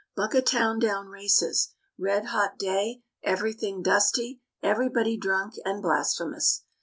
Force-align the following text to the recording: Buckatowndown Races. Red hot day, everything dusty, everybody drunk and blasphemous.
Buckatowndown 0.17 1.09
Races. 1.11 1.73
Red 1.95 2.25
hot 2.33 2.57
day, 2.57 3.03
everything 3.21 3.83
dusty, 3.83 4.41
everybody 4.63 5.15
drunk 5.15 5.53
and 5.63 5.79
blasphemous. 5.79 6.63